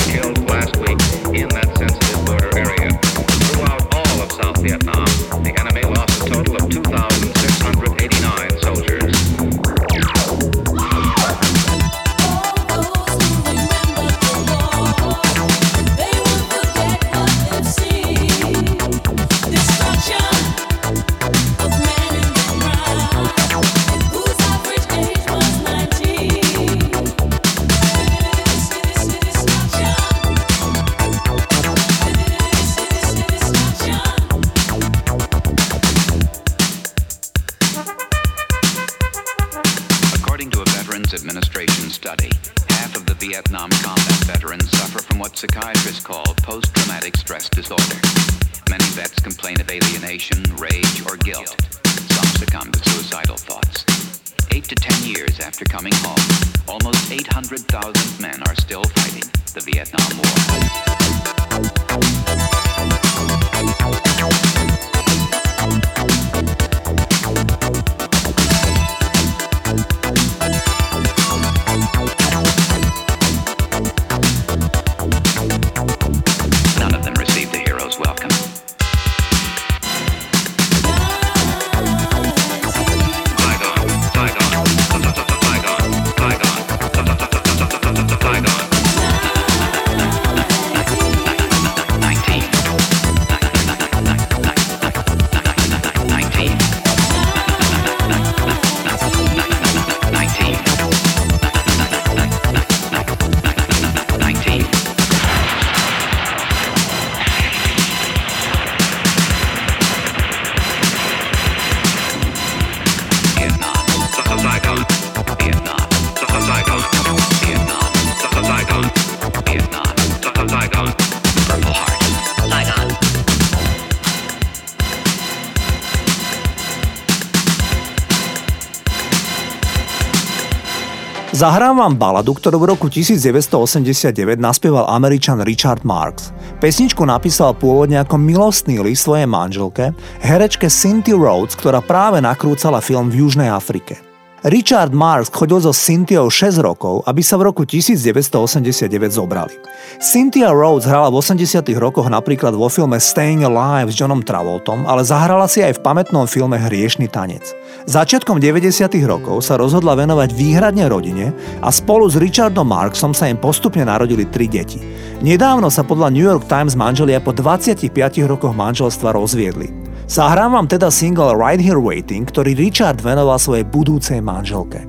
vám 131.86 132.02
baladu, 132.02 132.34
ktorú 132.34 132.65
v 132.65 132.74
roku 132.74 132.89
1989 132.89 134.41
naspieval 134.41 134.89
američan 134.89 135.45
Richard 135.45 135.86
Marx. 135.86 136.34
Pesničku 136.58 137.06
napísal 137.06 137.54
pôvodne 137.54 138.02
ako 138.02 138.17
milostný 138.17 138.82
list 138.82 139.06
svojej 139.06 139.30
manželke, 139.30 139.93
herečke 140.17 140.65
Cynthia 140.65 141.13
Rhodes, 141.13 141.54
ktorá 141.54 141.86
práve 141.86 142.26
nakrúcala 142.26 142.82
film 142.82 143.13
v 143.13 143.21
Južnej 143.21 143.54
Afrike. 143.54 144.14
Richard 144.45 144.93
Marx 144.93 145.34
chodil 145.34 145.58
so 145.58 145.73
Cynthiou 145.73 146.29
6 146.29 146.62
rokov, 146.62 147.01
aby 147.10 147.25
sa 147.25 147.34
v 147.34 147.49
roku 147.49 147.65
1989 147.65 148.86
zobrali. 149.10 149.58
Cynthia 149.97 150.53
Rhodes 150.53 150.86
hrala 150.86 151.10
v 151.10 151.17
80 151.17 151.65
rokoch 151.81 152.05
napríklad 152.05 152.53
vo 152.53 152.69
filme 152.69 153.01
Staying 153.01 153.41
Alive 153.41 153.89
s 153.89 153.97
Johnom 153.97 154.21
Travoltom, 154.21 154.86
ale 154.86 155.01
zahrala 155.01 155.49
si 155.49 155.65
aj 155.65 155.81
v 155.81 155.84
pamätnom 155.89 156.29
filme 156.29 156.62
Hriešný 156.62 157.10
tanec. 157.10 157.58
Začiatkom 157.89 158.38
90 158.38 158.86
rokov 159.10 159.41
sa 159.41 159.58
rozhodla 159.58 159.97
venovať 159.97 160.29
výhradne 160.38 160.86
rodine 160.93 161.34
a 161.65 161.73
spolu 161.73 162.05
s 162.05 162.13
Richardom 162.21 162.69
Marksom 162.69 163.17
sa 163.17 163.25
im 163.25 163.41
postupne 163.41 163.81
narodili 163.81 164.29
tri 164.29 164.45
deti. 164.45 164.77
Nedávno 165.25 165.73
sa 165.73 165.81
podľa 165.81 166.13
New 166.13 166.21
York 166.21 166.45
Times 166.45 166.77
manželia 166.77 167.17
po 167.17 167.34
25 167.34 167.89
rokoch 168.29 168.53
manželstva 168.53 169.10
rozviedli. 169.10 169.85
Zahrám 170.06 170.52
vám 170.52 170.68
teda 170.68 170.91
single 170.94 171.34
Right 171.34 171.58
Here 171.58 171.82
Waiting, 171.82 172.30
ktorý 172.30 172.54
Richard 172.54 173.02
venoval 173.02 173.41
svojej 173.41 173.65
budúcej 173.65 174.22
manželke. 174.22 174.86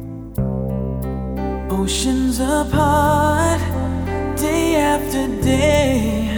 Oceans 1.72 2.36
apart, 2.36 3.64
day 4.36 4.76
after 4.76 5.24
day, 5.40 6.28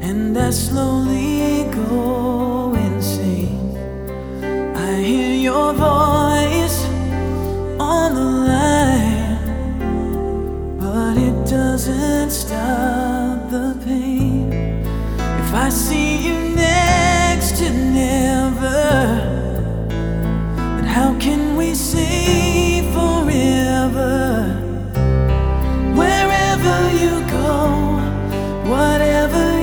and 0.00 0.32
I 0.32 0.48
slowly 0.48 1.68
go 1.68 2.72
insane. 2.80 3.76
I 4.72 5.04
hear 5.04 5.36
your 5.36 5.76
voice 5.76 6.88
on 7.76 8.16
the 8.16 8.30
line, 8.48 9.36
but 10.80 11.20
it 11.20 11.36
doesn't 11.44 12.32
stop 12.32 13.36
the 13.52 13.76
pain. 13.84 14.48
If 15.44 15.52
I 15.52 15.68
see 15.68 16.24
you 16.24 16.56
next 16.56 17.13
to 17.54 17.70
never, 17.70 18.82
then 20.76 20.84
how 20.84 21.16
can 21.20 21.56
we 21.56 21.72
say 21.72 22.82
forever? 22.92 24.48
Wherever 25.94 26.90
you 27.02 27.20
go, 27.30 28.00
whatever 28.68 29.53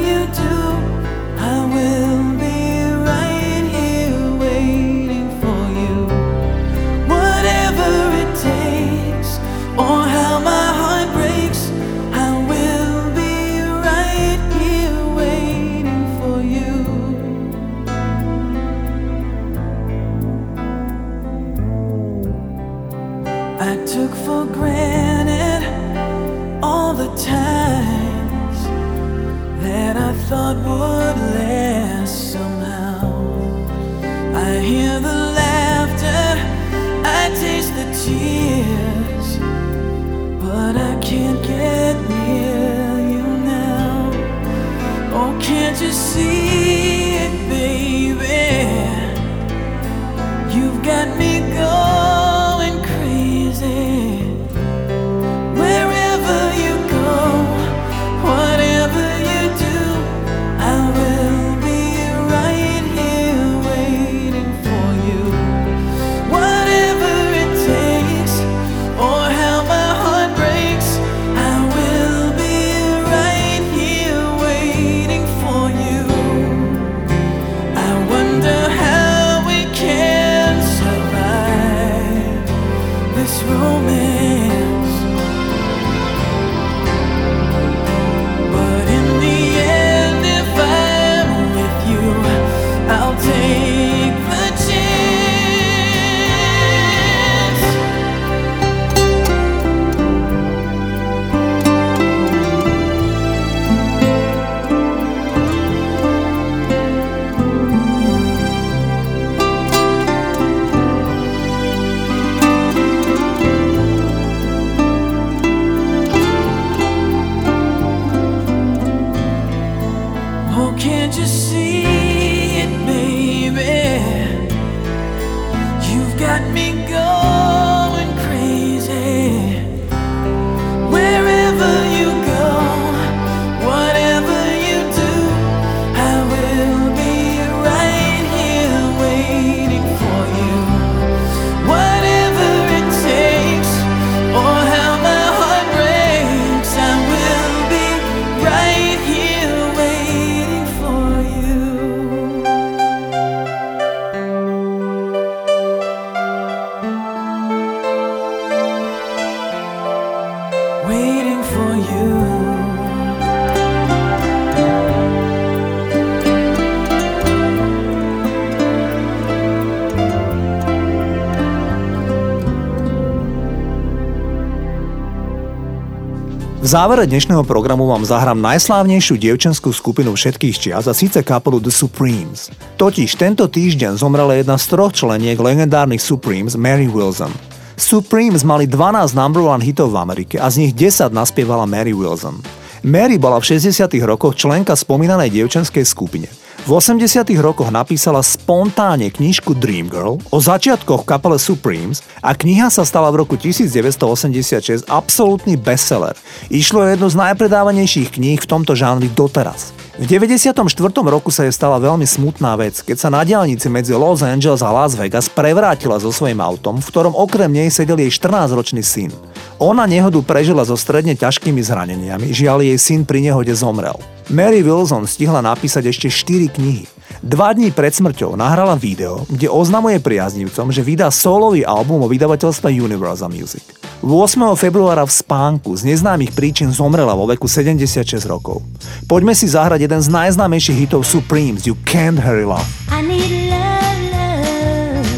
závere 176.72 177.04
dnešného 177.04 177.44
programu 177.44 177.84
vám 177.84 178.08
zahrám 178.08 178.40
najslávnejšiu 178.40 179.20
dievčenskú 179.20 179.76
skupinu 179.76 180.16
všetkých 180.16 180.56
čias 180.56 180.88
a 180.88 180.96
síce 180.96 181.20
kapelu 181.20 181.60
The 181.60 181.68
Supremes. 181.68 182.48
Totiž 182.80 183.20
tento 183.20 183.44
týždeň 183.44 184.00
zomrela 184.00 184.40
jedna 184.40 184.56
z 184.56 184.72
troch 184.72 184.96
členiek 184.96 185.36
legendárnych 185.36 186.00
Supremes 186.00 186.56
Mary 186.56 186.88
Wilson. 186.88 187.36
Supremes 187.76 188.48
mali 188.48 188.72
12 188.72 189.12
number 189.12 189.44
one 189.44 189.60
hitov 189.60 189.92
v 189.92 190.00
Amerike 190.00 190.40
a 190.40 190.48
z 190.48 190.64
nich 190.64 190.72
10 190.72 191.12
naspievala 191.12 191.68
Mary 191.68 191.92
Wilson. 191.92 192.40
Mary 192.88 193.20
bola 193.20 193.44
v 193.44 193.52
60 193.52 193.92
rokoch 194.08 194.40
členka 194.40 194.72
spomínanej 194.72 195.28
dievčenskej 195.28 195.84
skupine. 195.84 196.32
V 196.62 196.78
80 196.78 197.26
rokoch 197.42 197.74
napísala 197.74 198.22
spontánne 198.22 199.10
knižku 199.10 199.58
Dream 199.58 199.90
Girl 199.90 200.22
o 200.30 200.38
začiatkoch 200.38 201.10
kapele 201.10 201.42
Supremes 201.42 202.06
a 202.22 202.38
kniha 202.38 202.70
sa 202.70 202.86
stala 202.86 203.10
v 203.10 203.26
roku 203.26 203.34
1986 203.34 204.86
absolútny 204.86 205.58
bestseller. 205.58 206.14
Išlo 206.54 206.86
o 206.86 206.90
jednu 206.94 207.10
z 207.10 207.18
najpredávanejších 207.18 208.14
kníh 208.14 208.38
v 208.38 208.46
tomto 208.46 208.78
žánri 208.78 209.10
doteraz. 209.10 209.74
V 210.00 210.08
94. 210.08 210.56
roku 211.04 211.36
sa 211.36 211.44
jej 211.44 211.52
stala 211.52 211.76
veľmi 211.76 212.08
smutná 212.08 212.56
vec, 212.56 212.80
keď 212.80 212.96
sa 212.96 213.10
na 213.12 213.28
diálnici 213.28 213.68
medzi 213.68 213.92
Los 213.92 214.24
Angeles 214.24 214.64
a 214.64 214.72
Las 214.72 214.96
Vegas 214.96 215.28
prevrátila 215.28 216.00
so 216.00 216.16
svojím 216.16 216.40
autom, 216.40 216.80
v 216.80 216.88
ktorom 216.88 217.12
okrem 217.12 217.52
nej 217.52 217.68
sedel 217.68 218.00
jej 218.00 218.08
14-ročný 218.08 218.80
syn. 218.88 219.12
Ona 219.60 219.84
nehodu 219.84 220.24
prežila 220.24 220.64
so 220.64 220.80
stredne 220.80 221.12
ťažkými 221.20 221.60
zraneniami, 221.60 222.32
žiaľ 222.32 222.64
jej 222.72 222.80
syn 222.80 223.04
pri 223.04 223.20
nehode 223.20 223.52
zomrel. 223.52 224.00
Mary 224.32 224.64
Wilson 224.64 225.04
stihla 225.04 225.44
napísať 225.44 225.92
ešte 225.92 226.08
4 226.08 226.56
knihy. 226.56 226.88
Dva 227.20 227.52
dní 227.52 227.76
pred 227.76 227.92
smrťou 227.92 228.40
nahrala 228.40 228.80
video, 228.80 229.28
kde 229.28 229.52
oznamuje 229.52 230.00
priaznivcom, 230.00 230.72
že 230.72 230.88
vydá 230.88 231.12
solový 231.12 231.68
album 231.68 232.00
o 232.00 232.08
vydavateľstve 232.08 232.72
Universal 232.72 233.28
Music. 233.28 233.82
8. 234.02 234.58
februára 234.58 235.06
v 235.06 235.14
spánku 235.14 235.78
z 235.78 235.94
neznámych 235.94 236.34
príčin 236.34 236.74
zomrela 236.74 237.14
vo 237.14 237.30
veku 237.30 237.46
76 237.46 238.26
rokov. 238.26 238.66
Poďme 239.06 239.38
si 239.38 239.46
zahrať 239.46 239.81
jeden 239.82 240.02
z 240.02 240.08
najznámejších 240.14 240.78
hitov 240.78 241.10
Supremes, 241.10 241.66
You 241.66 241.74
Can't 241.90 242.22
Hurry 242.22 242.46
Love. 242.46 242.70
I 242.94 243.02
need 243.02 243.50
love, 243.50 244.02
love 244.14 245.10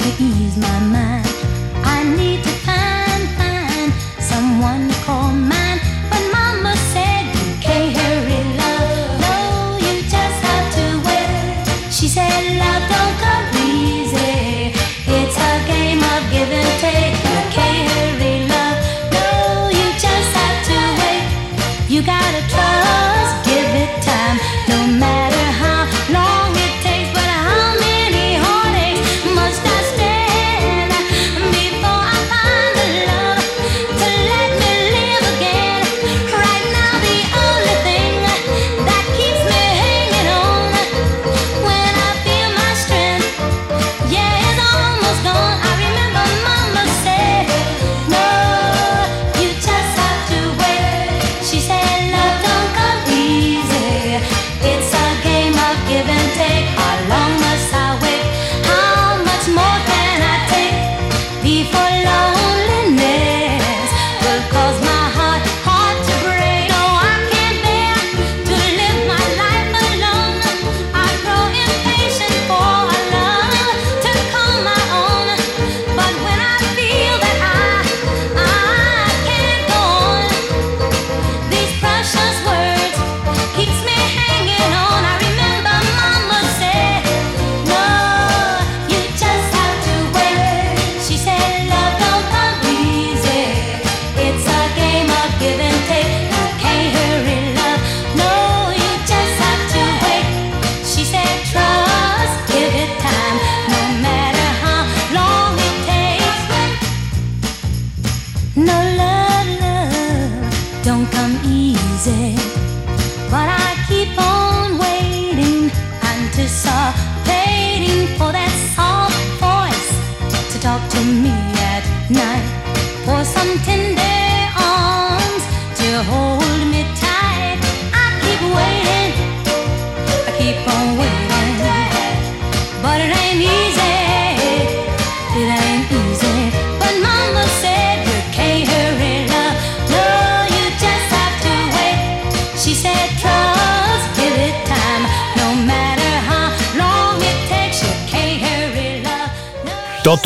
to 0.00 0.08
ease 0.16 0.56
my 0.56 0.80
mind. 0.88 1.15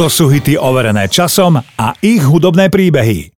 Toto 0.01 0.16
sú 0.16 0.32
hity 0.32 0.57
overené 0.57 1.12
časom 1.12 1.61
a 1.61 1.92
ich 2.01 2.24
hudobné 2.24 2.72
príbehy. 2.72 3.28